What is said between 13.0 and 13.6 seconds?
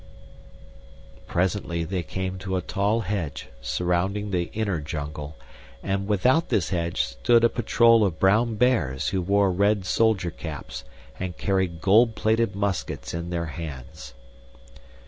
in their